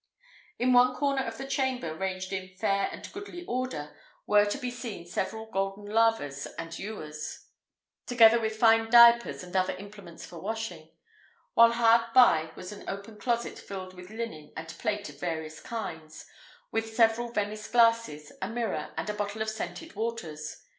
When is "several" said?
5.05-5.45, 16.95-17.29